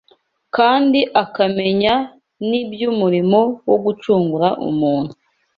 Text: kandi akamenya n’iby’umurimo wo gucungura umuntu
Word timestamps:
kandi 0.55 0.99
akamenya 1.23 1.95
n’iby’umurimo 2.49 3.39
wo 3.67 3.77
gucungura 3.85 4.47
umuntu 4.69 5.13